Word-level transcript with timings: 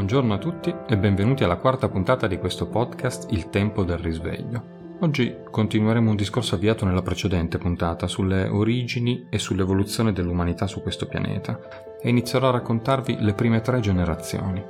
Buongiorno 0.00 0.32
a 0.32 0.38
tutti 0.38 0.74
e 0.88 0.96
benvenuti 0.96 1.44
alla 1.44 1.58
quarta 1.58 1.90
puntata 1.90 2.26
di 2.26 2.38
questo 2.38 2.68
podcast 2.68 3.30
Il 3.32 3.50
tempo 3.50 3.84
del 3.84 3.98
risveglio. 3.98 4.96
Oggi 5.00 5.36
continueremo 5.50 6.08
un 6.08 6.16
discorso 6.16 6.54
avviato 6.54 6.86
nella 6.86 7.02
precedente 7.02 7.58
puntata 7.58 8.06
sulle 8.06 8.48
origini 8.48 9.26
e 9.28 9.38
sull'evoluzione 9.38 10.14
dell'umanità 10.14 10.66
su 10.66 10.80
questo 10.80 11.06
pianeta 11.06 11.60
e 12.00 12.08
inizierò 12.08 12.48
a 12.48 12.52
raccontarvi 12.52 13.18
le 13.20 13.34
prime 13.34 13.60
tre 13.60 13.80
generazioni. 13.80 14.64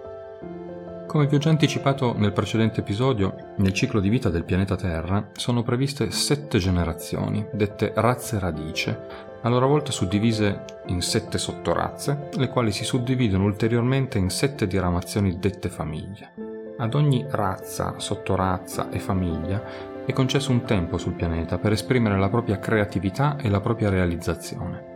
Come 1.06 1.26
vi 1.28 1.36
ho 1.36 1.38
già 1.38 1.50
anticipato 1.50 2.12
nel 2.18 2.32
precedente 2.32 2.80
episodio, 2.80 3.52
nel 3.58 3.72
ciclo 3.72 4.00
di 4.00 4.08
vita 4.08 4.30
del 4.30 4.44
pianeta 4.44 4.74
Terra 4.74 5.30
sono 5.34 5.62
previste 5.62 6.10
sette 6.10 6.58
generazioni, 6.58 7.46
dette 7.52 7.92
razze 7.94 8.40
radice, 8.40 9.28
a 9.42 9.48
loro 9.48 9.68
volta 9.68 9.90
suddivise 9.90 10.64
in 10.86 11.00
sette 11.00 11.38
sottorazze, 11.38 12.28
le 12.36 12.48
quali 12.48 12.72
si 12.72 12.84
suddividono 12.84 13.44
ulteriormente 13.44 14.18
in 14.18 14.28
sette 14.28 14.66
diramazioni 14.66 15.38
dette 15.38 15.68
famiglie. 15.68 16.74
Ad 16.76 16.94
ogni 16.94 17.24
razza, 17.28 17.94
sottorazza 17.98 18.90
e 18.90 18.98
famiglia 18.98 19.62
è 20.04 20.12
concesso 20.12 20.50
un 20.50 20.64
tempo 20.64 20.98
sul 20.98 21.14
pianeta 21.14 21.58
per 21.58 21.72
esprimere 21.72 22.18
la 22.18 22.28
propria 22.28 22.58
creatività 22.58 23.36
e 23.36 23.48
la 23.48 23.60
propria 23.60 23.88
realizzazione. 23.88 24.88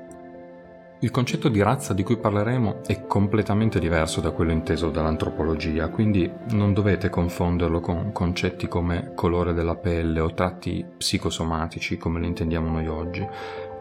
Il 1.00 1.10
concetto 1.10 1.48
di 1.48 1.60
razza 1.60 1.92
di 1.92 2.02
cui 2.02 2.16
parleremo 2.16 2.82
è 2.86 3.04
completamente 3.06 3.78
diverso 3.78 4.22
da 4.22 4.30
quello 4.30 4.52
inteso 4.52 4.88
dall'antropologia, 4.88 5.88
quindi 5.88 6.30
non 6.52 6.72
dovete 6.72 7.10
confonderlo 7.10 7.80
con 7.80 8.10
concetti 8.12 8.68
come 8.68 9.12
colore 9.14 9.52
della 9.52 9.76
pelle 9.76 10.20
o 10.20 10.32
tratti 10.32 10.82
psicosomatici 10.96 11.98
come 11.98 12.20
li 12.20 12.26
intendiamo 12.26 12.70
noi 12.70 12.86
oggi, 12.86 13.28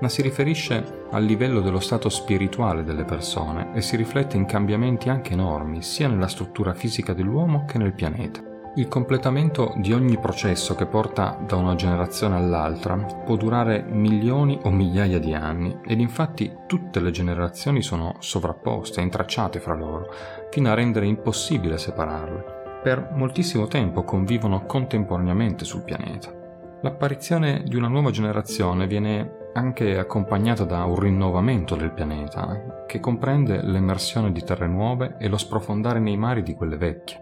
ma 0.04 0.10
si 0.10 0.22
riferisce 0.22 1.06
al 1.12 1.24
livello 1.24 1.62
dello 1.62 1.80
stato 1.80 2.10
spirituale 2.10 2.84
delle 2.84 3.06
persone 3.06 3.74
e 3.74 3.82
si 3.82 3.96
riflette 3.96 4.36
in 4.36 4.46
cambiamenti 4.46 5.08
anche 5.08 5.32
enormi 5.32 5.82
sia 5.82 6.10
nella 6.10 6.28
struttura 6.28 6.74
fisica 6.74 7.14
dell'uomo 7.14 7.64
che 7.64 7.78
nel 7.78 7.94
pianeta. 7.94 8.42
Il 8.76 8.90
completamento 8.90 9.74
di 9.78 9.94
ogni 9.94 10.18
processo 10.20 10.76
che 10.76 10.88
porta 10.88 11.42
da 11.48 11.56
una 11.56 11.76
generazione 11.76 12.36
all'altra 12.36 12.98
può 12.98 13.38
durare 13.38 13.86
milioni 13.88 14.60
o 14.64 14.72
migliaia 14.72 15.20
di 15.20 15.34
anni 15.34 15.80
ed 15.86 16.02
infatti 16.02 16.54
tutte 16.68 17.00
le 17.00 17.12
generazioni 17.12 17.82
sono 17.82 18.18
sovrapposte, 18.20 19.00
intracciate 19.00 19.62
fra 19.62 19.74
loro, 19.74 20.08
fino 20.50 20.70
a 20.70 20.74
rendere 20.74 21.06
impossibile 21.06 21.78
separarle. 21.78 22.82
Per 22.84 23.12
moltissimo 23.14 23.68
tempo 23.68 24.04
convivono 24.04 24.66
contemporaneamente 24.66 25.64
sul 25.64 25.86
pianeta. 25.86 26.30
L'apparizione 26.82 27.64
di 27.66 27.78
una 27.78 27.88
nuova 27.88 28.12
generazione 28.12 28.86
viene 28.86 29.42
anche 29.54 29.98
accompagnata 29.98 30.64
da 30.64 30.84
un 30.86 31.00
rinnovamento 31.00 31.76
del 31.76 31.92
pianeta, 31.92 32.86
che 32.88 33.00
comprende 33.00 33.62
l'emersione 33.62 34.32
di 34.32 34.44
terre 34.44 34.68
nuove 34.68 35.16
e 35.20 35.28
lo 35.28 35.38
sprofondare 35.38 36.00
nei 36.00 36.18
mari 36.18 36.44
di 36.44 36.56
quelle 36.56 36.78
vecchie. 36.78 37.22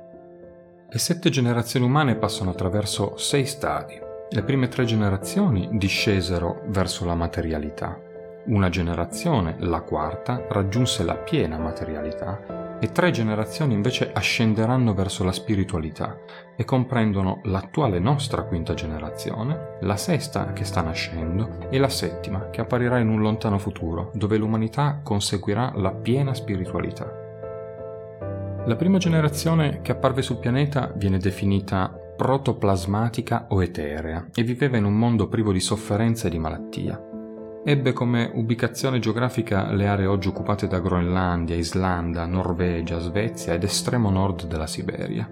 Le 0.89 0.99
sette 0.99 1.29
generazioni 1.29 1.85
umane 1.85 2.15
passano 2.15 2.49
attraverso 2.49 3.17
sei 3.17 3.45
stadi. 3.45 3.99
Le 4.29 4.43
prime 4.43 4.67
tre 4.67 4.85
generazioni 4.85 5.69
discesero 5.73 6.63
verso 6.67 7.05
la 7.05 7.15
materialità. 7.15 7.99
Una 8.45 8.69
generazione, 8.69 9.55
la 9.59 9.81
quarta, 9.81 10.45
raggiunse 10.49 11.03
la 11.03 11.15
piena 11.15 11.57
materialità 11.57 12.70
e 12.83 12.91
tre 12.91 13.11
generazioni 13.11 13.75
invece 13.75 14.11
ascenderanno 14.11 14.95
verso 14.95 15.23
la 15.23 15.31
spiritualità 15.31 16.17
e 16.57 16.65
comprendono 16.65 17.41
l'attuale 17.43 17.99
nostra 17.99 18.41
quinta 18.41 18.73
generazione, 18.73 19.77
la 19.81 19.97
sesta 19.97 20.51
che 20.51 20.63
sta 20.63 20.81
nascendo 20.81 21.69
e 21.69 21.77
la 21.77 21.89
settima 21.89 22.49
che 22.49 22.59
apparirà 22.59 22.97
in 22.97 23.09
un 23.09 23.21
lontano 23.21 23.59
futuro, 23.59 24.09
dove 24.15 24.37
l'umanità 24.37 24.99
conseguirà 25.03 25.73
la 25.75 25.91
piena 25.91 26.33
spiritualità. 26.33 27.05
La 28.65 28.75
prima 28.75 28.97
generazione 28.97 29.81
che 29.81 29.91
apparve 29.91 30.23
sul 30.23 30.37
pianeta 30.37 30.91
viene 30.95 31.19
definita 31.19 31.95
protoplasmatica 32.17 33.45
o 33.49 33.61
eterea 33.61 34.29
e 34.33 34.41
viveva 34.41 34.77
in 34.77 34.85
un 34.85 34.93
mondo 34.93 35.27
privo 35.27 35.51
di 35.51 35.59
sofferenza 35.59 36.27
e 36.27 36.31
di 36.31 36.39
malattia. 36.39 37.10
Ebbe 37.63 37.93
come 37.93 38.31
ubicazione 38.33 38.97
geografica 38.97 39.71
le 39.71 39.87
aree 39.87 40.07
oggi 40.07 40.29
occupate 40.29 40.65
da 40.65 40.79
Groenlandia, 40.79 41.55
Islanda, 41.55 42.25
Norvegia, 42.25 42.97
Svezia 42.97 43.53
ed 43.53 43.63
estremo 43.63 44.09
nord 44.09 44.47
della 44.47 44.65
Siberia. 44.65 45.29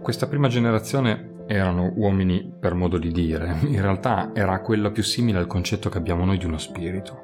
Questa 0.00 0.28
prima 0.28 0.46
generazione 0.46 1.44
erano 1.48 1.92
uomini 1.96 2.52
per 2.56 2.74
modo 2.74 2.98
di 2.98 3.10
dire, 3.10 3.56
in 3.66 3.80
realtà 3.80 4.30
era 4.32 4.60
quella 4.60 4.92
più 4.92 5.02
simile 5.02 5.38
al 5.38 5.48
concetto 5.48 5.88
che 5.88 5.98
abbiamo 5.98 6.24
noi 6.24 6.38
di 6.38 6.44
uno 6.44 6.58
spirito. 6.58 7.18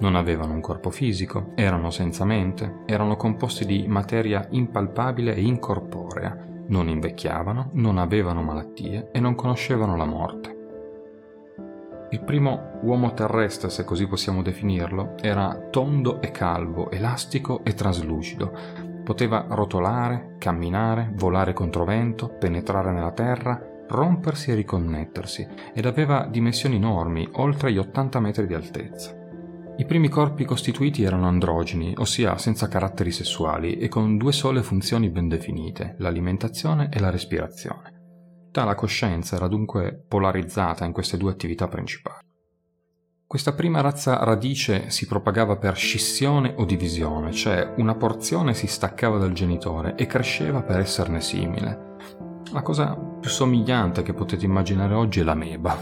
Non 0.00 0.16
avevano 0.16 0.54
un 0.54 0.60
corpo 0.60 0.90
fisico, 0.90 1.52
erano 1.54 1.90
senza 1.90 2.24
mente, 2.24 2.80
erano 2.86 3.14
composti 3.14 3.64
di 3.64 3.86
materia 3.86 4.44
impalpabile 4.50 5.36
e 5.36 5.42
incorporea, 5.42 6.36
non 6.66 6.88
invecchiavano, 6.88 7.70
non 7.74 7.98
avevano 7.98 8.42
malattie 8.42 9.10
e 9.12 9.20
non 9.20 9.36
conoscevano 9.36 9.96
la 9.96 10.04
morte. 10.04 10.53
Il 12.14 12.20
primo 12.20 12.78
uomo 12.82 13.12
terrestre, 13.12 13.70
se 13.70 13.82
così 13.82 14.06
possiamo 14.06 14.40
definirlo, 14.40 15.16
era 15.20 15.66
tondo 15.68 16.22
e 16.22 16.30
calvo, 16.30 16.92
elastico 16.92 17.64
e 17.64 17.74
traslucido. 17.74 18.56
Poteva 19.02 19.46
rotolare, 19.48 20.36
camminare, 20.38 21.10
volare 21.16 21.52
contro 21.52 21.84
vento, 21.84 22.28
penetrare 22.28 22.92
nella 22.92 23.10
terra, 23.10 23.60
rompersi 23.88 24.52
e 24.52 24.54
riconnettersi, 24.54 25.44
ed 25.74 25.86
aveva 25.86 26.28
dimensioni 26.30 26.76
enormi, 26.76 27.28
oltre 27.32 27.72
gli 27.72 27.78
80 27.78 28.20
metri 28.20 28.46
di 28.46 28.54
altezza. 28.54 29.12
I 29.78 29.84
primi 29.84 30.08
corpi 30.08 30.44
costituiti 30.44 31.02
erano 31.02 31.26
androgeni, 31.26 31.94
ossia 31.96 32.38
senza 32.38 32.68
caratteri 32.68 33.10
sessuali 33.10 33.78
e 33.78 33.88
con 33.88 34.16
due 34.18 34.30
sole 34.30 34.62
funzioni 34.62 35.08
ben 35.08 35.26
definite, 35.26 35.96
l'alimentazione 35.98 36.90
e 36.92 37.00
la 37.00 37.10
respirazione. 37.10 37.93
Tale 38.54 38.76
coscienza 38.76 39.34
era 39.34 39.48
dunque 39.48 39.92
polarizzata 40.06 40.84
in 40.84 40.92
queste 40.92 41.16
due 41.16 41.32
attività 41.32 41.66
principali. 41.66 42.24
Questa 43.26 43.52
prima 43.52 43.80
razza 43.80 44.22
radice 44.22 44.90
si 44.90 45.08
propagava 45.08 45.56
per 45.56 45.74
scissione 45.74 46.54
o 46.56 46.64
divisione, 46.64 47.32
cioè 47.32 47.74
una 47.78 47.96
porzione 47.96 48.54
si 48.54 48.68
staccava 48.68 49.18
dal 49.18 49.32
genitore 49.32 49.96
e 49.96 50.06
cresceva 50.06 50.62
per 50.62 50.78
esserne 50.78 51.20
simile. 51.20 51.96
La 52.52 52.62
cosa 52.62 52.94
più 52.94 53.28
somigliante 53.28 54.02
che 54.02 54.14
potete 54.14 54.44
immaginare 54.44 54.94
oggi 54.94 55.18
è 55.18 55.24
l'ameba, 55.24 55.76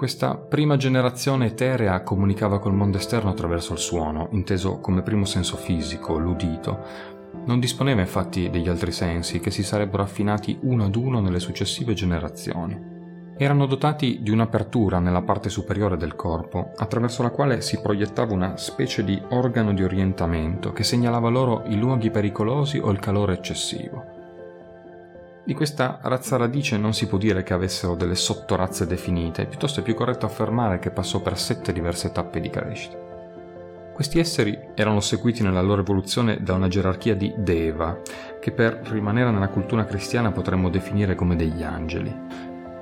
questa 0.00 0.34
prima 0.34 0.78
generazione 0.78 1.48
eterea 1.48 2.02
comunicava 2.02 2.58
col 2.58 2.72
mondo 2.72 2.96
esterno 2.96 3.28
attraverso 3.28 3.74
il 3.74 3.80
suono, 3.80 4.28
inteso 4.30 4.78
come 4.78 5.02
primo 5.02 5.26
senso 5.26 5.56
fisico, 5.58 6.16
l'udito. 6.16 7.18
Non 7.44 7.58
disponeva 7.58 8.00
infatti 8.00 8.50
degli 8.50 8.68
altri 8.68 8.92
sensi 8.92 9.40
che 9.40 9.50
si 9.50 9.62
sarebbero 9.62 10.02
affinati 10.02 10.58
uno 10.62 10.84
ad 10.84 10.94
uno 10.94 11.20
nelle 11.20 11.40
successive 11.40 11.94
generazioni. 11.94 12.98
Erano 13.36 13.64
dotati 13.64 14.18
di 14.20 14.30
un'apertura 14.30 14.98
nella 14.98 15.22
parte 15.22 15.48
superiore 15.48 15.96
del 15.96 16.14
corpo, 16.14 16.72
attraverso 16.76 17.22
la 17.22 17.30
quale 17.30 17.62
si 17.62 17.80
proiettava 17.80 18.34
una 18.34 18.58
specie 18.58 19.02
di 19.02 19.20
organo 19.30 19.72
di 19.72 19.82
orientamento 19.82 20.72
che 20.72 20.84
segnalava 20.84 21.30
loro 21.30 21.62
i 21.66 21.78
luoghi 21.78 22.10
pericolosi 22.10 22.78
o 22.78 22.90
il 22.90 22.98
calore 22.98 23.32
eccessivo. 23.32 24.04
Di 25.42 25.54
questa 25.54 26.00
razza 26.02 26.36
radice 26.36 26.76
non 26.76 26.92
si 26.92 27.06
può 27.06 27.16
dire 27.16 27.42
che 27.42 27.54
avessero 27.54 27.94
delle 27.94 28.14
sottorazze 28.14 28.86
definite, 28.86 29.46
piuttosto 29.46 29.80
è 29.80 29.82
più 29.82 29.94
corretto 29.94 30.26
affermare 30.26 30.78
che 30.78 30.90
passò 30.90 31.20
per 31.20 31.38
sette 31.38 31.72
diverse 31.72 32.12
tappe 32.12 32.40
di 32.40 32.50
crescita. 32.50 33.09
Questi 34.00 34.18
esseri 34.18 34.58
erano 34.74 35.00
seguiti 35.00 35.42
nella 35.42 35.60
loro 35.60 35.82
evoluzione 35.82 36.42
da 36.42 36.54
una 36.54 36.68
gerarchia 36.68 37.14
di 37.14 37.34
Deva, 37.36 38.00
che 38.40 38.50
per 38.50 38.80
rimanere 38.84 39.30
nella 39.30 39.50
cultura 39.50 39.84
cristiana 39.84 40.32
potremmo 40.32 40.70
definire 40.70 41.14
come 41.14 41.36
degli 41.36 41.62
angeli. 41.62 42.10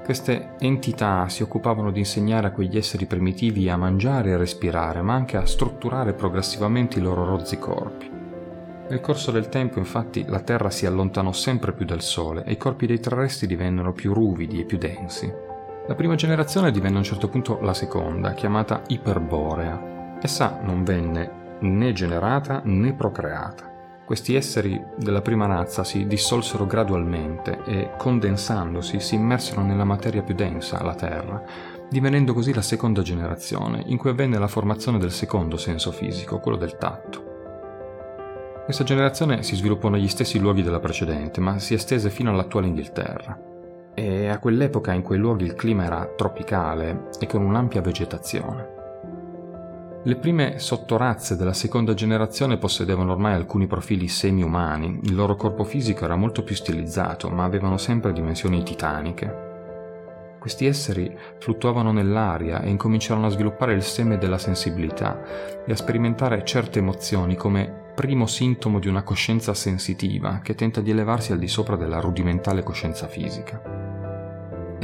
Queste 0.04 0.50
entità 0.60 1.28
si 1.28 1.42
occupavano 1.42 1.90
di 1.90 1.98
insegnare 1.98 2.46
a 2.46 2.50
quegli 2.52 2.76
esseri 2.76 3.06
primitivi 3.06 3.68
a 3.68 3.76
mangiare 3.76 4.30
e 4.30 4.36
respirare, 4.36 5.02
ma 5.02 5.14
anche 5.14 5.36
a 5.36 5.44
strutturare 5.44 6.12
progressivamente 6.12 7.00
i 7.00 7.02
loro 7.02 7.24
rozzi 7.24 7.58
corpi. 7.58 8.08
Nel 8.88 9.00
corso 9.00 9.32
del 9.32 9.48
tempo, 9.48 9.80
infatti, 9.80 10.24
la 10.24 10.38
Terra 10.38 10.70
si 10.70 10.86
allontanò 10.86 11.32
sempre 11.32 11.72
più 11.72 11.84
dal 11.84 12.00
Sole 12.00 12.44
e 12.44 12.52
i 12.52 12.56
corpi 12.56 12.86
dei 12.86 13.00
terrestri 13.00 13.48
divennero 13.48 13.92
più 13.92 14.12
ruvidi 14.12 14.60
e 14.60 14.64
più 14.64 14.78
densi. 14.78 15.28
La 15.88 15.96
prima 15.96 16.14
generazione 16.14 16.70
divenne 16.70 16.94
a 16.94 16.98
un 16.98 17.04
certo 17.04 17.28
punto 17.28 17.58
la 17.60 17.74
seconda, 17.74 18.34
chiamata 18.34 18.82
iperborea. 18.86 19.97
Essa 20.20 20.58
non 20.62 20.82
venne 20.82 21.58
né 21.60 21.92
generata 21.92 22.60
né 22.64 22.92
procreata. 22.92 23.68
Questi 24.04 24.34
esseri 24.34 24.82
della 24.96 25.20
prima 25.20 25.46
razza 25.46 25.84
si 25.84 26.06
dissolsero 26.06 26.66
gradualmente 26.66 27.62
e, 27.64 27.90
condensandosi, 27.96 28.98
si 29.00 29.14
immersero 29.14 29.62
nella 29.62 29.84
materia 29.84 30.22
più 30.22 30.34
densa, 30.34 30.82
la 30.82 30.94
Terra, 30.94 31.42
divenendo 31.88 32.32
così 32.32 32.52
la 32.52 32.62
seconda 32.62 33.02
generazione, 33.02 33.82
in 33.86 33.96
cui 33.96 34.10
avvenne 34.10 34.38
la 34.38 34.48
formazione 34.48 34.98
del 34.98 35.12
secondo 35.12 35.56
senso 35.56 35.92
fisico, 35.92 36.40
quello 36.40 36.56
del 36.56 36.76
tatto. 36.76 37.26
Questa 38.64 38.84
generazione 38.84 39.42
si 39.42 39.54
sviluppò 39.54 39.88
negli 39.88 40.08
stessi 40.08 40.38
luoghi 40.38 40.62
della 40.62 40.80
precedente, 40.80 41.40
ma 41.40 41.58
si 41.58 41.74
estese 41.74 42.10
fino 42.10 42.30
all'attuale 42.30 42.66
Inghilterra. 42.66 43.38
E 43.94 44.28
a 44.28 44.38
quell'epoca 44.38 44.92
in 44.92 45.02
quei 45.02 45.18
luoghi 45.18 45.44
il 45.44 45.54
clima 45.54 45.84
era 45.84 46.06
tropicale 46.16 47.08
e 47.20 47.26
con 47.26 47.42
un'ampia 47.42 47.82
vegetazione. 47.82 48.77
Le 50.08 50.16
prime 50.16 50.58
sottorazze 50.58 51.36
della 51.36 51.52
seconda 51.52 51.92
generazione 51.92 52.56
possedevano 52.56 53.12
ormai 53.12 53.34
alcuni 53.34 53.66
profili 53.66 54.08
semi-umani, 54.08 55.00
il 55.02 55.14
loro 55.14 55.36
corpo 55.36 55.64
fisico 55.64 56.06
era 56.06 56.16
molto 56.16 56.42
più 56.44 56.54
stilizzato, 56.54 57.28
ma 57.28 57.44
avevano 57.44 57.76
sempre 57.76 58.14
dimensioni 58.14 58.62
titaniche. 58.62 60.36
Questi 60.40 60.64
esseri 60.64 61.14
fluttuavano 61.38 61.92
nell'aria 61.92 62.62
e 62.62 62.70
incominciarono 62.70 63.26
a 63.26 63.30
sviluppare 63.30 63.74
il 63.74 63.82
seme 63.82 64.16
della 64.16 64.38
sensibilità 64.38 65.20
e 65.66 65.72
a 65.72 65.76
sperimentare 65.76 66.42
certe 66.42 66.78
emozioni 66.78 67.36
come 67.36 67.92
primo 67.94 68.26
sintomo 68.26 68.78
di 68.78 68.88
una 68.88 69.02
coscienza 69.02 69.52
sensitiva 69.52 70.40
che 70.42 70.54
tenta 70.54 70.80
di 70.80 70.90
elevarsi 70.90 71.32
al 71.32 71.38
di 71.38 71.48
sopra 71.48 71.76
della 71.76 72.00
rudimentale 72.00 72.62
coscienza 72.62 73.08
fisica. 73.08 73.97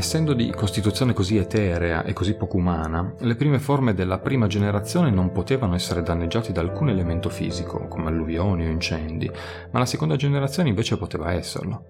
Essendo 0.04 0.34
di 0.34 0.50
costituzione 0.50 1.14
così 1.14 1.38
eterea 1.38 2.04
e 2.04 2.12
così 2.12 2.34
poco 2.34 2.58
umana, 2.58 3.14
le 3.20 3.36
prime 3.36 3.58
forme 3.58 3.94
della 3.94 4.18
prima 4.18 4.46
generazione 4.46 5.08
non 5.08 5.32
potevano 5.32 5.74
essere 5.74 6.02
danneggiate 6.02 6.52
da 6.52 6.60
alcun 6.60 6.90
elemento 6.90 7.30
fisico, 7.30 7.88
come 7.88 8.08
alluvioni 8.08 8.66
o 8.66 8.70
incendi, 8.70 9.30
ma 9.70 9.78
la 9.78 9.86
seconda 9.86 10.16
generazione 10.16 10.68
invece 10.68 10.98
poteva 10.98 11.32
esserlo. 11.32 11.84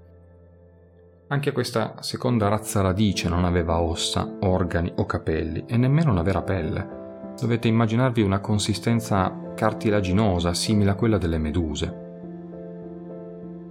Anche 1.27 1.51
questa 1.51 1.97
seconda 2.03 2.47
razza 2.47 2.83
radice 2.83 3.29
non 3.29 3.45
aveva 3.45 3.81
ossa, 3.81 4.37
organi 4.43 4.93
o 4.95 5.07
capelli 5.07 5.65
e 5.67 5.77
nemmeno 5.77 6.13
una 6.13 6.23
vera 6.23 6.43
pelle. 6.43 7.33
Dovete 7.37 7.67
immaginarvi 7.67 8.23
una 8.23 8.39
consistenza 8.39 9.53
cartilaginosa 9.57 10.55
simile 10.55 10.91
a 10.91 10.95
quella 10.95 11.19
delle 11.19 11.39
meduse. 11.39 12.04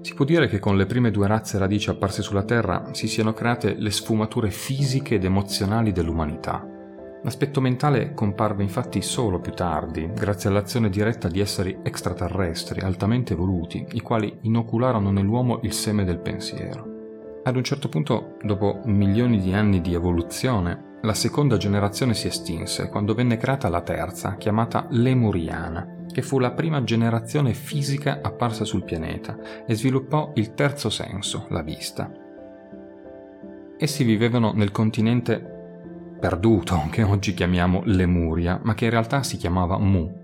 Si 0.03 0.15
può 0.15 0.25
dire 0.25 0.49
che 0.49 0.59
con 0.59 0.75
le 0.75 0.85
prime 0.85 1.11
due 1.11 1.27
razze 1.27 1.57
radici 1.57 1.89
apparse 1.89 2.21
sulla 2.21 2.43
Terra 2.43 2.89
si 2.91 3.07
siano 3.07 3.31
create 3.31 3.73
le 3.77 3.89
sfumature 3.89 4.49
fisiche 4.51 5.15
ed 5.15 5.23
emozionali 5.23 5.93
dell'umanità. 5.93 6.67
L'aspetto 7.23 7.61
mentale 7.61 8.13
comparve 8.13 8.63
infatti 8.63 9.01
solo 9.01 9.39
più 9.39 9.53
tardi, 9.53 10.11
grazie 10.13 10.49
all'azione 10.49 10.89
diretta 10.89 11.29
di 11.29 11.39
esseri 11.39 11.79
extraterrestri 11.83 12.81
altamente 12.81 13.31
evoluti, 13.31 13.85
i 13.93 14.01
quali 14.01 14.39
inocularono 14.41 15.09
nell'uomo 15.09 15.61
il 15.61 15.71
seme 15.71 16.03
del 16.03 16.19
pensiero. 16.19 16.85
Ad 17.41 17.55
un 17.55 17.63
certo 17.63 17.87
punto, 17.87 18.35
dopo 18.41 18.81
milioni 18.83 19.39
di 19.39 19.53
anni 19.53 19.79
di 19.79 19.93
evoluzione, 19.93 20.97
la 21.03 21.13
seconda 21.13 21.55
generazione 21.55 22.13
si 22.13 22.27
estinse 22.27 22.89
quando 22.89 23.13
venne 23.13 23.37
creata 23.37 23.69
la 23.69 23.81
terza, 23.81 24.35
chiamata 24.35 24.85
Lemuriana, 24.89 26.02
che 26.13 26.21
fu 26.21 26.39
la 26.39 26.51
prima 26.51 26.83
generazione 26.85 27.53
fisica 27.53 28.21
apparsa 28.21 28.63
sul 28.63 28.85
pianeta 28.85 29.65
e 29.65 29.75
sviluppò 29.75 30.31
il 30.35 30.53
terzo 30.53 30.89
senso, 30.89 31.47
la 31.49 31.61
vista. 31.61 32.09
Essi 33.77 34.05
vivevano 34.05 34.53
nel 34.53 34.71
continente 34.71 35.51
perduto, 36.21 36.87
che 36.89 37.03
oggi 37.03 37.33
chiamiamo 37.33 37.81
Lemuria, 37.83 38.61
ma 38.63 38.75
che 38.75 38.85
in 38.85 38.91
realtà 38.91 39.23
si 39.23 39.35
chiamava 39.35 39.77
Mu. 39.77 40.21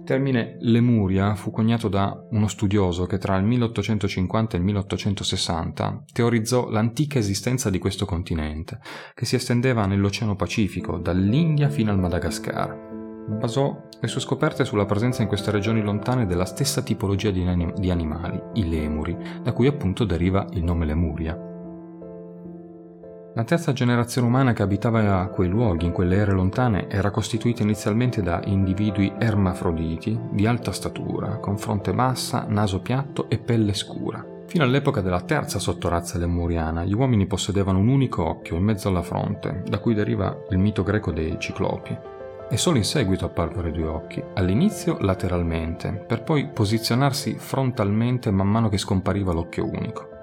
Il 0.00 0.04
termine 0.04 0.56
Lemuria 0.60 1.34
fu 1.34 1.50
coniato 1.50 1.88
da 1.88 2.26
uno 2.30 2.48
studioso 2.48 3.06
che 3.06 3.18
tra 3.18 3.36
il 3.36 3.44
1850 3.44 4.56
e 4.56 4.58
il 4.58 4.64
1860 4.64 6.04
teorizzò 6.12 6.68
l'antica 6.68 7.18
esistenza 7.18 7.70
di 7.70 7.78
questo 7.78 8.04
continente, 8.04 8.80
che 9.14 9.24
si 9.24 9.36
estendeva 9.36 9.86
nell'Oceano 9.86 10.34
Pacifico, 10.34 10.98
dall'India 10.98 11.68
fino 11.68 11.90
al 11.90 11.98
Madagascar 11.98 12.87
basò 13.28 13.86
le 14.00 14.08
sue 14.08 14.20
scoperte 14.20 14.64
sulla 14.64 14.86
presenza 14.86 15.22
in 15.22 15.28
queste 15.28 15.50
regioni 15.50 15.82
lontane 15.82 16.26
della 16.26 16.44
stessa 16.44 16.82
tipologia 16.82 17.30
di, 17.30 17.46
anim- 17.46 17.74
di 17.74 17.90
animali, 17.90 18.40
i 18.54 18.68
lemuri, 18.68 19.16
da 19.42 19.52
cui 19.52 19.66
appunto 19.66 20.04
deriva 20.04 20.46
il 20.52 20.64
nome 20.64 20.86
Lemuria. 20.86 21.46
La 23.34 23.44
terza 23.44 23.72
generazione 23.72 24.26
umana 24.26 24.52
che 24.52 24.62
abitava 24.62 25.28
quei 25.28 25.48
luoghi, 25.48 25.84
in 25.84 25.92
quelle 25.92 26.16
ere 26.16 26.32
lontane, 26.32 26.88
era 26.88 27.10
costituita 27.10 27.62
inizialmente 27.62 28.22
da 28.22 28.40
individui 28.44 29.12
ermafroditi 29.16 30.18
di 30.32 30.46
alta 30.46 30.72
statura, 30.72 31.36
con 31.36 31.56
fronte 31.56 31.92
bassa, 31.92 32.46
naso 32.48 32.80
piatto 32.80 33.28
e 33.28 33.38
pelle 33.38 33.74
scura. 33.74 34.24
Fino 34.46 34.64
all'epoca 34.64 35.02
della 35.02 35.20
terza 35.20 35.58
sottorazza 35.58 36.18
lemuriana, 36.18 36.84
gli 36.84 36.94
uomini 36.94 37.26
possedevano 37.26 37.78
un 37.78 37.88
unico 37.88 38.24
occhio 38.24 38.56
in 38.56 38.64
mezzo 38.64 38.88
alla 38.88 39.02
fronte, 39.02 39.62
da 39.68 39.78
cui 39.78 39.94
deriva 39.94 40.36
il 40.50 40.58
mito 40.58 40.82
greco 40.82 41.12
dei 41.12 41.36
ciclopi 41.38 42.16
e 42.50 42.56
solo 42.56 42.76
in 42.76 42.84
seguito 42.84 43.26
apparvero 43.26 43.68
i 43.68 43.72
due 43.72 43.86
occhi, 43.86 44.22
all'inizio 44.34 44.98
lateralmente, 45.00 45.92
per 45.92 46.22
poi 46.22 46.48
posizionarsi 46.48 47.36
frontalmente 47.38 48.30
man 48.30 48.48
mano 48.48 48.68
che 48.68 48.78
scompariva 48.78 49.32
l'occhio 49.32 49.66
unico. 49.66 50.16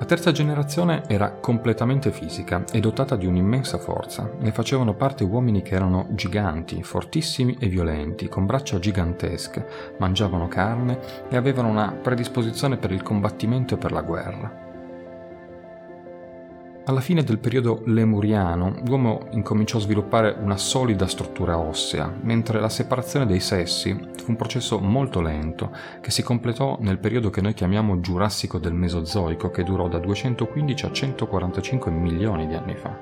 La 0.00 0.04
terza 0.04 0.30
generazione 0.30 1.02
era 1.08 1.32
completamente 1.32 2.12
fisica 2.12 2.62
e 2.70 2.78
dotata 2.78 3.16
di 3.16 3.26
un'immensa 3.26 3.78
forza. 3.78 4.30
Ne 4.38 4.52
facevano 4.52 4.94
parte 4.94 5.24
uomini 5.24 5.60
che 5.60 5.74
erano 5.74 6.06
giganti, 6.10 6.84
fortissimi 6.84 7.56
e 7.58 7.66
violenti, 7.66 8.28
con 8.28 8.46
braccia 8.46 8.78
gigantesche, 8.78 9.96
mangiavano 9.98 10.46
carne 10.46 11.00
e 11.28 11.36
avevano 11.36 11.68
una 11.68 11.90
predisposizione 11.90 12.76
per 12.76 12.92
il 12.92 13.02
combattimento 13.02 13.74
e 13.74 13.78
per 13.78 13.90
la 13.90 14.02
guerra. 14.02 14.67
Alla 16.88 17.00
fine 17.00 17.22
del 17.22 17.38
periodo 17.38 17.82
lemuriano, 17.84 18.76
l'uomo 18.86 19.26
incominciò 19.32 19.76
a 19.76 19.82
sviluppare 19.82 20.34
una 20.40 20.56
solida 20.56 21.06
struttura 21.06 21.58
ossea, 21.58 22.10
mentre 22.22 22.60
la 22.60 22.70
separazione 22.70 23.26
dei 23.26 23.40
sessi 23.40 23.92
fu 23.92 24.30
un 24.30 24.36
processo 24.36 24.78
molto 24.78 25.20
lento 25.20 25.70
che 26.00 26.10
si 26.10 26.22
completò 26.22 26.78
nel 26.80 26.96
periodo 26.96 27.28
che 27.28 27.42
noi 27.42 27.52
chiamiamo 27.52 28.00
Giurassico 28.00 28.56
del 28.56 28.72
Mesozoico, 28.72 29.50
che 29.50 29.64
durò 29.64 29.86
da 29.86 29.98
215 29.98 30.86
a 30.86 30.90
145 30.90 31.90
milioni 31.90 32.46
di 32.46 32.54
anni 32.54 32.74
fa. 32.74 32.98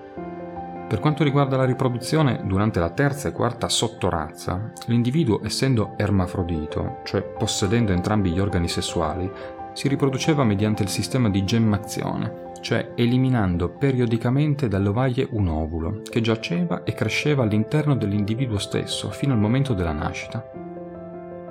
Per 0.88 0.98
quanto 0.98 1.22
riguarda 1.22 1.56
la 1.56 1.64
riproduzione, 1.64 2.40
durante 2.44 2.80
la 2.80 2.90
terza 2.90 3.28
e 3.28 3.32
quarta 3.32 3.68
sottorazza, 3.68 4.72
l'individuo, 4.86 5.44
essendo 5.44 5.94
ermafrodito, 5.96 7.02
cioè 7.04 7.22
possedendo 7.22 7.92
entrambi 7.92 8.32
gli 8.32 8.40
organi 8.40 8.66
sessuali, 8.66 9.30
si 9.74 9.86
riproduceva 9.86 10.42
mediante 10.42 10.82
il 10.82 10.88
sistema 10.88 11.30
di 11.30 11.44
gemmazione, 11.44 12.45
cioè 12.60 12.92
eliminando 12.94 13.68
periodicamente 13.68 14.68
dalle 14.68 14.88
ovaie 14.88 15.26
un 15.30 15.48
ovulo 15.48 16.02
che 16.08 16.20
giaceva 16.20 16.82
e 16.84 16.92
cresceva 16.94 17.42
all'interno 17.42 17.96
dell'individuo 17.96 18.58
stesso 18.58 19.10
fino 19.10 19.32
al 19.32 19.38
momento 19.38 19.74
della 19.74 19.92
nascita. 19.92 20.44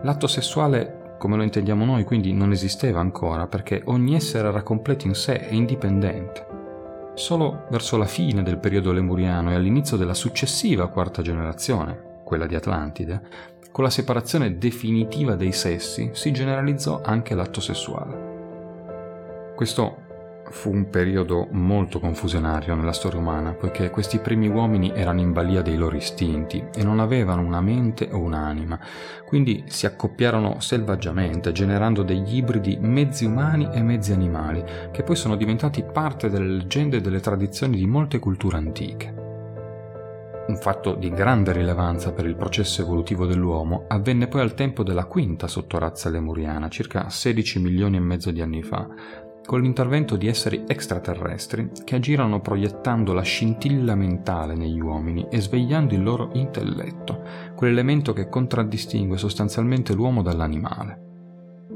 L'atto 0.01 0.27
sessuale, 0.27 1.15
come 1.17 1.35
lo 1.35 1.43
intendiamo 1.43 1.85
noi, 1.85 2.03
quindi 2.03 2.33
non 2.33 2.51
esisteva 2.51 2.99
ancora 2.99 3.47
perché 3.47 3.81
ogni 3.85 4.15
essere 4.15 4.47
era 4.47 4.61
completo 4.61 5.07
in 5.07 5.15
sé 5.15 5.33
e 5.49 5.55
indipendente. 5.55 6.45
Solo 7.15 7.65
verso 7.69 7.97
la 7.97 8.05
fine 8.05 8.43
del 8.43 8.59
periodo 8.59 8.91
lemuriano 8.91 9.51
e 9.51 9.55
all'inizio 9.55 9.97
della 9.97 10.13
successiva 10.13 10.89
quarta 10.89 11.21
generazione, 11.21 12.21
quella 12.23 12.45
di 12.45 12.55
Atlantide, 12.55 13.21
con 13.71 13.83
la 13.83 13.89
separazione 13.89 14.57
definitiva 14.57 15.35
dei 15.35 15.51
sessi 15.51 16.11
si 16.13 16.31
generalizzò 16.31 17.01
anche 17.03 17.35
l'atto 17.35 17.59
sessuale. 17.59 19.53
Questo 19.55 20.04
fu 20.49 20.71
un 20.71 20.89
periodo 20.89 21.47
molto 21.51 21.99
confusionario 21.99 22.75
nella 22.75 22.93
storia 22.93 23.19
umana, 23.19 23.53
poiché 23.53 23.89
questi 23.89 24.19
primi 24.19 24.47
uomini 24.47 24.91
erano 24.93 25.19
in 25.19 25.31
balia 25.31 25.61
dei 25.61 25.75
loro 25.75 25.95
istinti 25.95 26.63
e 26.73 26.83
non 26.83 26.99
avevano 26.99 27.41
una 27.41 27.61
mente 27.61 28.09
o 28.11 28.19
un'anima, 28.19 28.79
quindi 29.25 29.63
si 29.67 29.85
accoppiarono 29.85 30.59
selvaggiamente, 30.59 31.51
generando 31.51 32.03
degli 32.03 32.37
ibridi 32.37 32.77
mezzi 32.79 33.25
umani 33.25 33.69
e 33.71 33.81
mezzi 33.81 34.11
animali, 34.11 34.63
che 34.91 35.03
poi 35.03 35.15
sono 35.15 35.35
diventati 35.35 35.83
parte 35.83 36.29
delle 36.29 36.47
leggende 36.47 36.97
e 36.97 37.01
delle 37.01 37.19
tradizioni 37.19 37.77
di 37.77 37.87
molte 37.87 38.19
culture 38.19 38.57
antiche. 38.57 39.23
Un 40.47 40.57
fatto 40.57 40.93
di 40.93 41.09
grande 41.09 41.51
rilevanza 41.53 42.11
per 42.11 42.27
il 42.27 42.35
processo 42.35 42.83
evolutivo 42.83 43.25
dell'uomo 43.25 43.85
avvenne 43.87 44.27
poi 44.27 44.41
al 44.41 44.53
tempo 44.53 44.83
della 44.83 45.05
quinta 45.05 45.47
sottorazza 45.47 46.09
lemuriana, 46.09 46.69
circa 46.69 47.09
16 47.09 47.59
milioni 47.59 47.97
e 47.97 48.01
mezzo 48.01 48.29
di 48.29 48.41
anni 48.41 48.61
fa, 48.61 48.87
con 49.45 49.61
l'intervento 49.61 50.15
di 50.15 50.27
esseri 50.27 50.63
extraterrestri 50.67 51.69
che 51.83 51.95
agirono 51.95 52.41
proiettando 52.41 53.13
la 53.13 53.21
scintilla 53.21 53.93
mentale 53.95 54.55
negli 54.55 54.79
uomini 54.79 55.27
e 55.29 55.39
svegliando 55.39 55.93
il 55.93 56.03
loro 56.03 56.31
intelletto, 56.33 57.21
quell'elemento 57.55 58.11
che 58.11 58.27
contraddistingue 58.27 59.17
sostanzialmente 59.17 59.93
l'uomo 59.93 60.23
dall'animale. 60.23 61.03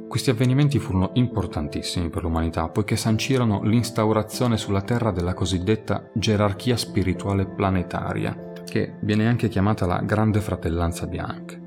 Questi 0.07 0.31
avvenimenti 0.31 0.79
furono 0.79 1.11
importantissimi 1.13 2.09
per 2.09 2.23
l'umanità 2.23 2.67
poiché 2.69 2.95
sancirono 2.95 3.61
l'instaurazione 3.61 4.57
sulla 4.57 4.81
Terra 4.81 5.11
della 5.11 5.35
cosiddetta 5.35 6.09
gerarchia 6.13 6.75
spirituale 6.75 7.45
planetaria, 7.45 8.53
che 8.65 8.95
viene 9.01 9.27
anche 9.27 9.47
chiamata 9.49 9.85
la 9.85 10.01
Grande 10.01 10.41
Fratellanza 10.41 11.05
Bianca, 11.05 11.57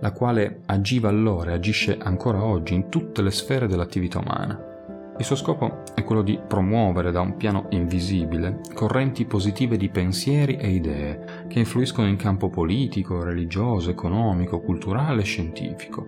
la 0.00 0.10
quale 0.10 0.62
agiva 0.66 1.08
allora 1.08 1.52
e 1.52 1.54
agisce 1.54 1.96
ancora 1.96 2.42
oggi 2.42 2.74
in 2.74 2.88
tutte 2.88 3.22
le 3.22 3.30
sfere 3.30 3.68
dell'attività 3.68 4.18
umana 4.18 4.72
il 5.16 5.24
suo 5.24 5.36
scopo 5.36 5.82
è 5.94 6.02
quello 6.02 6.22
di 6.22 6.40
promuovere 6.44 7.12
da 7.12 7.20
un 7.20 7.36
piano 7.36 7.66
invisibile 7.70 8.60
correnti 8.74 9.24
positive 9.26 9.76
di 9.76 9.88
pensieri 9.88 10.56
e 10.56 10.70
idee 10.70 11.44
che 11.46 11.60
influiscono 11.60 12.08
in 12.08 12.16
campo 12.16 12.48
politico, 12.48 13.22
religioso, 13.22 13.90
economico, 13.90 14.60
culturale 14.60 15.22
e 15.22 15.24
scientifico, 15.24 16.06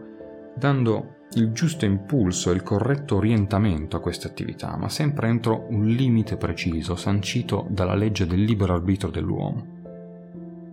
dando 0.56 1.14
il 1.34 1.52
giusto 1.52 1.84
impulso 1.84 2.50
e 2.50 2.54
il 2.54 2.62
corretto 2.62 3.16
orientamento 3.16 3.96
a 3.96 4.00
queste 4.00 4.26
attività, 4.26 4.76
ma 4.76 4.88
sempre 4.88 5.28
entro 5.28 5.66
un 5.68 5.86
limite 5.86 6.36
preciso 6.36 6.96
sancito 6.96 7.66
dalla 7.68 7.94
legge 7.94 8.26
del 8.26 8.42
libero 8.42 8.74
arbitro 8.74 9.10
dell'uomo. 9.10 9.75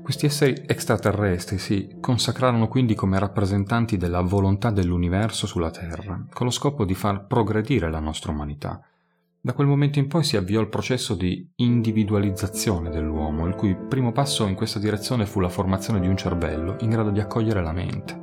Questi 0.04 0.26
esseri 0.26 0.64
extraterrestri 0.68 1.58
si 1.58 1.96
consacrarono 2.02 2.68
quindi 2.68 2.94
come 2.94 3.18
rappresentanti 3.18 3.96
della 3.96 4.20
volontà 4.20 4.70
dell'universo 4.70 5.48
sulla 5.48 5.72
Terra, 5.72 6.26
con 6.34 6.46
lo 6.46 6.52
scopo 6.52 6.84
di 6.84 6.94
far 6.94 7.26
progredire 7.26 7.90
la 7.90 8.02
nostra 8.02 8.34
umanità. 8.34 8.82
Da 9.40 9.54
quel 9.54 9.68
momento 9.68 10.00
in 10.00 10.10
poi 10.10 10.26
si 10.26 10.36
avviò 10.36 10.60
il 10.60 10.68
processo 10.68 11.16
di 11.16 11.50
individualizzazione 11.56 12.90
dell'uomo, 12.90 13.48
il 13.48 13.56
cui 13.56 13.78
primo 13.78 14.12
passo 14.12 14.46
in 14.46 14.56
questa 14.56 14.78
direzione 14.78 15.26
fu 15.26 15.40
la 15.40 15.48
formazione 15.48 16.02
di 16.02 16.08
un 16.10 16.18
cervello 16.18 16.76
in 16.82 16.90
grado 16.90 17.10
di 17.10 17.22
accogliere 17.22 17.64
la 17.64 17.72
mente. 17.72 18.23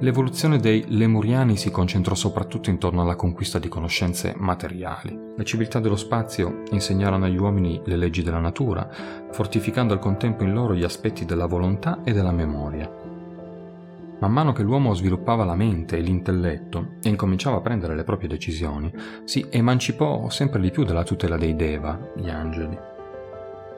L'evoluzione 0.00 0.58
dei 0.58 0.84
Lemuriani 0.86 1.56
si 1.56 1.72
concentrò 1.72 2.14
soprattutto 2.14 2.70
intorno 2.70 3.02
alla 3.02 3.16
conquista 3.16 3.58
di 3.58 3.66
conoscenze 3.66 4.32
materiali. 4.36 5.18
Le 5.36 5.44
civiltà 5.44 5.80
dello 5.80 5.96
spazio 5.96 6.62
insegnarono 6.70 7.24
agli 7.24 7.36
uomini 7.36 7.80
le 7.84 7.96
leggi 7.96 8.22
della 8.22 8.38
natura, 8.38 8.88
fortificando 9.32 9.92
al 9.92 9.98
contempo 9.98 10.44
in 10.44 10.52
loro 10.52 10.76
gli 10.76 10.84
aspetti 10.84 11.24
della 11.24 11.46
volontà 11.46 12.02
e 12.04 12.12
della 12.12 12.30
memoria. 12.30 12.88
Man 14.20 14.32
mano 14.32 14.52
che 14.52 14.62
l'uomo 14.62 14.94
sviluppava 14.94 15.44
la 15.44 15.56
mente 15.56 15.96
e 15.96 16.00
l'intelletto 16.00 16.94
e 17.02 17.08
incominciava 17.08 17.56
a 17.56 17.60
prendere 17.60 17.96
le 17.96 18.04
proprie 18.04 18.28
decisioni, 18.28 18.92
si 19.24 19.46
emancipò 19.50 20.28
sempre 20.28 20.60
di 20.60 20.70
più 20.70 20.84
dalla 20.84 21.02
tutela 21.02 21.36
dei 21.36 21.56
Deva, 21.56 21.98
gli 22.14 22.28
angeli 22.28 22.97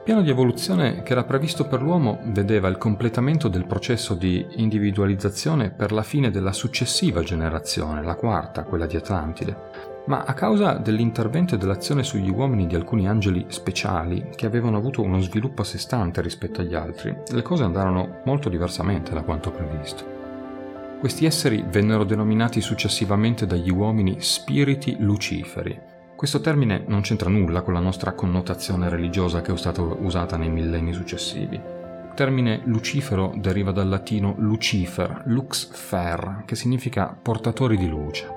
piano 0.03 0.23
di 0.23 0.31
evoluzione 0.31 1.03
che 1.03 1.11
era 1.11 1.23
previsto 1.23 1.67
per 1.67 1.81
l'uomo 1.81 2.19
vedeva 2.23 2.67
il 2.67 2.79
completamento 2.79 3.47
del 3.47 3.67
processo 3.67 4.15
di 4.15 4.45
individualizzazione 4.55 5.69
per 5.69 5.91
la 5.91 6.01
fine 6.01 6.31
della 6.31 6.53
successiva 6.53 7.21
generazione, 7.21 8.01
la 8.01 8.15
quarta, 8.15 8.63
quella 8.63 8.87
di 8.87 8.95
Atlantide, 8.95 9.55
ma 10.07 10.23
a 10.23 10.33
causa 10.33 10.73
dell'intervento 10.73 11.53
e 11.53 11.59
dell'azione 11.59 12.01
sugli 12.01 12.31
uomini 12.31 12.65
di 12.65 12.73
alcuni 12.73 13.07
angeli 13.07 13.45
speciali 13.49 14.29
che 14.35 14.47
avevano 14.47 14.77
avuto 14.77 15.03
uno 15.03 15.19
sviluppo 15.19 15.61
a 15.61 15.65
sé 15.65 15.77
stante 15.77 16.21
rispetto 16.21 16.61
agli 16.61 16.73
altri, 16.73 17.15
le 17.31 17.41
cose 17.43 17.63
andarono 17.63 18.21
molto 18.25 18.49
diversamente 18.49 19.13
da 19.13 19.21
quanto 19.21 19.51
previsto. 19.51 20.19
Questi 20.99 21.25
esseri 21.25 21.63
vennero 21.67 22.03
denominati 22.03 22.59
successivamente 22.59 23.45
dagli 23.45 23.69
uomini 23.69 24.15
spiriti 24.19 24.97
luciferi, 24.99 25.79
questo 26.21 26.39
termine 26.39 26.83
non 26.85 27.01
c'entra 27.01 27.31
nulla 27.31 27.63
con 27.63 27.73
la 27.73 27.79
nostra 27.79 28.11
connotazione 28.11 28.89
religiosa 28.89 29.41
che 29.41 29.51
è 29.51 29.57
stata 29.57 29.81
usata 29.81 30.37
nei 30.37 30.51
millenni 30.51 30.93
successivi. 30.93 31.55
Il 31.55 32.11
termine 32.13 32.61
Lucifero 32.65 33.33
deriva 33.35 33.71
dal 33.71 33.89
latino 33.89 34.35
lucifer, 34.37 35.23
lux 35.25 35.71
fer, 35.71 36.43
che 36.45 36.53
significa 36.53 37.17
portatori 37.19 37.75
di 37.75 37.89
luce. 37.89 38.31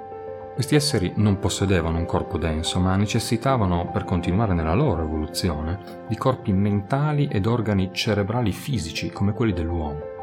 Questi 0.54 0.74
esseri 0.74 1.12
non 1.16 1.38
possedevano 1.38 1.98
un 1.98 2.06
corpo 2.06 2.38
denso, 2.38 2.80
ma 2.80 2.96
necessitavano, 2.96 3.90
per 3.92 4.04
continuare 4.04 4.54
nella 4.54 4.72
loro 4.72 5.02
evoluzione, 5.02 6.06
di 6.08 6.16
corpi 6.16 6.54
mentali 6.54 7.28
ed 7.30 7.44
organi 7.44 7.90
cerebrali 7.92 8.52
fisici 8.52 9.10
come 9.10 9.34
quelli 9.34 9.52
dell'uomo. 9.52 10.13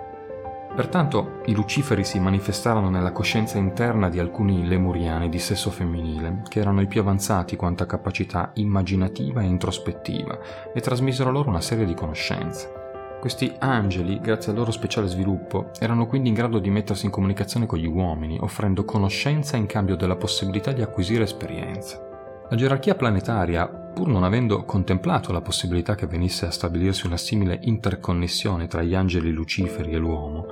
Pertanto 0.74 1.42
i 1.46 1.54
luciferi 1.54 2.06
si 2.06 2.20
manifestarono 2.20 2.90
nella 2.90 3.12
coscienza 3.12 3.58
interna 3.58 4.10
di 4.10 4.20
alcuni 4.20 4.68
lemuriani 4.68 5.28
di 5.28 5.38
sesso 5.38 5.70
femminile, 5.70 6.44
che 6.48 6.60
erano 6.60 6.82
i 6.82 6.88
più 6.88 7.02
avanzati 7.02 7.58
quanto 7.58 7.84
a 7.84 7.88
capacità 7.88 8.52
immaginativa 8.56 9.42
e 9.42 9.46
introspettiva, 9.46 10.40
e 10.74 10.80
trasmisero 10.80 11.30
loro 11.30 11.50
una 11.50 11.62
serie 11.62 11.86
di 11.86 11.94
conoscenze. 11.94 12.80
Questi 13.20 13.54
angeli, 13.60 14.20
grazie 14.20 14.52
al 14.52 14.58
loro 14.58 14.72
speciale 14.72 15.08
sviluppo, 15.08 15.70
erano 15.80 16.08
quindi 16.08 16.30
in 16.30 16.36
grado 16.36 16.58
di 16.58 16.72
mettersi 16.72 17.06
in 17.06 17.12
comunicazione 17.12 17.68
con 17.68 17.78
gli 17.78 17.86
uomini, 17.86 18.40
offrendo 18.42 18.84
conoscenza 18.84 19.58
in 19.58 19.68
cambio 19.68 19.96
della 19.96 20.16
possibilità 20.16 20.72
di 20.72 20.82
acquisire 20.82 21.24
esperienza. 21.24 22.02
La 22.50 22.58
gerarchia 22.58 22.96
planetaria, 22.96 23.68
pur 23.68 24.08
non 24.08 24.24
avendo 24.24 24.64
contemplato 24.66 25.32
la 25.32 25.40
possibilità 25.40 25.96
che 25.96 26.08
venisse 26.08 26.46
a 26.46 26.52
stabilirsi 26.52 27.06
una 27.06 27.16
simile 27.16 27.60
interconnessione 27.62 28.68
tra 28.68 28.82
gli 28.82 28.96
angeli 28.96 29.32
luciferi 29.32 29.94
e 29.94 29.98
l'uomo, 29.98 30.46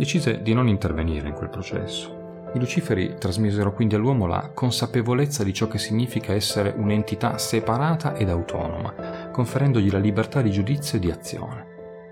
decise 0.00 0.40
di 0.40 0.54
non 0.54 0.66
intervenire 0.66 1.28
in 1.28 1.34
quel 1.34 1.50
processo. 1.50 2.48
I 2.54 2.58
Luciferi 2.58 3.16
trasmisero 3.18 3.74
quindi 3.74 3.96
all'uomo 3.96 4.24
la 4.24 4.50
consapevolezza 4.54 5.44
di 5.44 5.52
ciò 5.52 5.68
che 5.68 5.76
significa 5.76 6.32
essere 6.32 6.72
un'entità 6.74 7.36
separata 7.36 8.14
ed 8.14 8.30
autonoma, 8.30 9.28
conferendogli 9.30 9.90
la 9.90 9.98
libertà 9.98 10.40
di 10.40 10.50
giudizio 10.50 10.96
e 10.96 11.00
di 11.02 11.10
azione. 11.10 11.66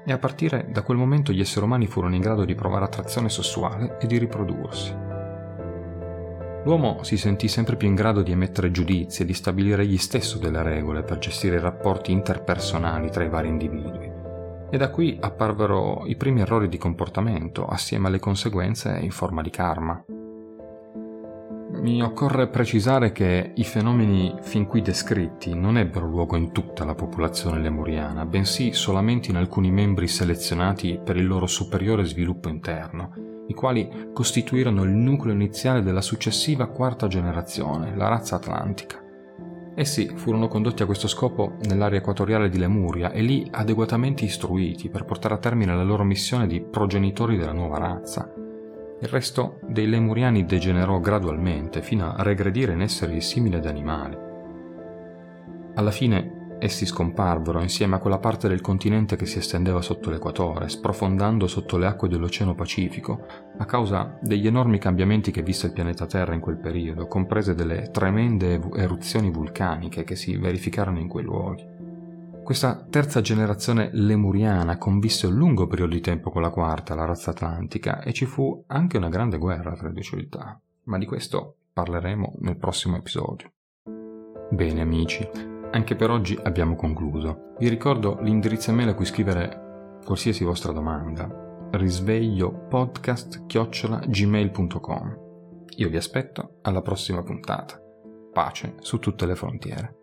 E 0.04 0.12
a 0.12 0.18
partire 0.18 0.66
da 0.70 0.82
quel 0.82 0.98
momento 0.98 1.32
gli 1.32 1.40
esseri 1.40 1.64
umani 1.64 1.86
furono 1.86 2.14
in 2.14 2.20
grado 2.20 2.44
di 2.44 2.54
provare 2.54 2.84
attrazione 2.84 3.30
sessuale 3.30 3.96
e 3.98 4.06
di 4.06 4.18
riprodursi. 4.18 4.94
L'uomo 6.64 7.02
si 7.04 7.16
sentì 7.16 7.48
sempre 7.48 7.76
più 7.76 7.88
in 7.88 7.94
grado 7.94 8.20
di 8.20 8.32
emettere 8.32 8.70
giudizi 8.70 9.22
e 9.22 9.24
di 9.24 9.32
stabilire 9.32 9.84
egli 9.84 9.96
stesso 9.96 10.36
delle 10.36 10.62
regole 10.62 11.04
per 11.04 11.16
gestire 11.16 11.56
i 11.56 11.60
rapporti 11.60 12.12
interpersonali 12.12 13.10
tra 13.10 13.24
i 13.24 13.30
vari 13.30 13.48
individui 13.48 14.07
e 14.70 14.76
da 14.76 14.90
qui 14.90 15.16
apparvero 15.20 16.04
i 16.06 16.16
primi 16.16 16.40
errori 16.40 16.68
di 16.68 16.78
comportamento 16.78 17.66
assieme 17.66 18.08
alle 18.08 18.18
conseguenze 18.18 18.98
in 19.00 19.10
forma 19.10 19.42
di 19.42 19.50
karma. 19.50 20.04
Mi 21.80 22.02
occorre 22.02 22.48
precisare 22.48 23.12
che 23.12 23.52
i 23.54 23.64
fenomeni 23.64 24.34
fin 24.40 24.66
qui 24.66 24.82
descritti 24.82 25.54
non 25.54 25.78
ebbero 25.78 26.06
luogo 26.06 26.36
in 26.36 26.50
tutta 26.50 26.84
la 26.84 26.94
popolazione 26.94 27.60
lemuriana, 27.60 28.24
bensì 28.24 28.72
solamente 28.72 29.30
in 29.30 29.36
alcuni 29.36 29.70
membri 29.70 30.08
selezionati 30.08 30.98
per 31.02 31.16
il 31.16 31.26
loro 31.26 31.46
superiore 31.46 32.04
sviluppo 32.04 32.48
interno, 32.48 33.12
i 33.46 33.54
quali 33.54 34.10
costituirono 34.12 34.82
il 34.82 34.90
nucleo 34.90 35.32
iniziale 35.32 35.82
della 35.82 36.02
successiva 36.02 36.66
quarta 36.66 37.06
generazione, 37.06 37.94
la 37.94 38.08
razza 38.08 38.36
atlantica. 38.36 39.07
Essi 39.78 40.08
furono 40.16 40.48
condotti 40.48 40.82
a 40.82 40.86
questo 40.86 41.06
scopo 41.06 41.54
nell'area 41.68 42.00
equatoriale 42.00 42.48
di 42.48 42.58
Lemuria 42.58 43.12
e 43.12 43.22
lì 43.22 43.46
adeguatamente 43.48 44.24
istruiti 44.24 44.88
per 44.88 45.04
portare 45.04 45.34
a 45.34 45.38
termine 45.38 45.72
la 45.72 45.84
loro 45.84 46.02
missione 46.02 46.48
di 46.48 46.60
progenitori 46.60 47.36
della 47.36 47.52
nuova 47.52 47.78
razza. 47.78 48.28
Il 49.00 49.06
resto 49.06 49.60
dei 49.68 49.86
lemuriani 49.86 50.44
degenerò 50.44 50.98
gradualmente 50.98 51.80
fino 51.80 52.12
a 52.12 52.24
regredire 52.24 52.72
in 52.72 52.80
esseri 52.80 53.20
simili 53.20 53.54
ad 53.54 53.66
animali. 53.66 54.18
Alla 55.76 55.92
fine 55.92 56.37
Essi 56.60 56.86
scomparvero 56.86 57.62
insieme 57.62 57.94
a 57.94 57.98
quella 58.00 58.18
parte 58.18 58.48
del 58.48 58.60
continente 58.60 59.14
che 59.14 59.26
si 59.26 59.38
estendeva 59.38 59.80
sotto 59.80 60.10
l'equatore, 60.10 60.68
sprofondando 60.68 61.46
sotto 61.46 61.78
le 61.78 61.86
acque 61.86 62.08
dell'Oceano 62.08 62.56
Pacifico, 62.56 63.24
a 63.58 63.64
causa 63.64 64.18
degli 64.20 64.48
enormi 64.48 64.78
cambiamenti 64.78 65.30
che 65.30 65.42
visse 65.42 65.66
il 65.66 65.72
pianeta 65.72 66.06
Terra 66.06 66.34
in 66.34 66.40
quel 66.40 66.58
periodo, 66.58 67.06
comprese 67.06 67.54
delle 67.54 67.90
tremende 67.92 68.60
eruzioni 68.74 69.30
vulcaniche 69.30 70.02
che 70.02 70.16
si 70.16 70.36
verificarono 70.36 70.98
in 70.98 71.06
quei 71.06 71.24
luoghi. 71.24 71.64
Questa 72.42 72.84
terza 72.90 73.20
generazione 73.20 73.90
lemuriana 73.92 74.78
convisse 74.78 75.28
un 75.28 75.34
lungo 75.34 75.68
periodo 75.68 75.94
di 75.94 76.00
tempo 76.00 76.30
con 76.30 76.42
la 76.42 76.50
quarta, 76.50 76.96
la 76.96 77.04
razza 77.04 77.30
atlantica, 77.30 78.00
e 78.02 78.12
ci 78.12 78.24
fu 78.24 78.64
anche 78.66 78.96
una 78.96 79.10
grande 79.10 79.38
guerra 79.38 79.74
tra 79.74 79.86
le 79.86 79.92
due 79.92 80.02
civiltà, 80.02 80.58
ma 80.84 80.98
di 80.98 81.06
questo 81.06 81.54
parleremo 81.72 82.36
nel 82.40 82.56
prossimo 82.56 82.96
episodio. 82.96 83.52
Bene 84.50 84.80
amici, 84.80 85.56
anche 85.70 85.94
per 85.94 86.10
oggi 86.10 86.38
abbiamo 86.42 86.74
concluso. 86.74 87.54
Vi 87.58 87.68
ricordo 87.68 88.18
l'indirizzo 88.20 88.70
email 88.70 88.88
a 88.88 88.94
cui 88.94 89.04
scrivere 89.04 89.98
qualsiasi 90.04 90.44
vostra 90.44 90.72
domanda. 90.72 91.28
Risveglio 91.72 92.66
podcast 92.68 93.44
gmail.com. 93.46 95.26
Io 95.76 95.88
vi 95.88 95.96
aspetto 95.96 96.58
alla 96.62 96.82
prossima 96.82 97.22
puntata. 97.22 97.80
Pace 98.32 98.74
su 98.80 98.98
tutte 98.98 99.26
le 99.26 99.34
frontiere. 99.34 99.97